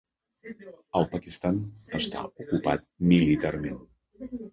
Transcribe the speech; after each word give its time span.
El 0.99 1.03
Pakistan 1.11 1.59
està 1.99 2.23
ocupat 2.29 2.87
militarment. 3.13 3.79